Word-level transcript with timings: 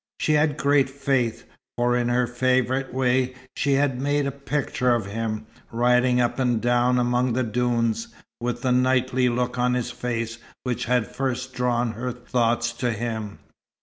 She 0.19 0.33
had 0.33 0.57
great 0.57 0.89
faith, 0.89 1.45
for, 1.77 1.95
in 1.95 2.09
her 2.09 2.25
favourite 2.25 2.91
way, 2.91 3.35
she 3.55 3.73
had 3.73 4.01
"made 4.01 4.25
a 4.25 4.31
picture 4.31 4.95
of 4.95 5.05
him," 5.05 5.45
riding 5.71 6.19
up 6.19 6.39
and 6.39 6.59
down 6.59 6.97
among 6.97 7.33
the 7.33 7.43
dunes, 7.43 8.07
with 8.39 8.63
the 8.63 8.71
"knightly" 8.71 9.29
look 9.29 9.59
on 9.59 9.75
his 9.75 9.91
face 9.91 10.39
which 10.63 10.85
had 10.85 11.05
first 11.05 11.53
drawn 11.53 11.91
her 11.91 12.11
thoughts 12.11 12.71
to 12.81 12.91
him. 12.93 13.37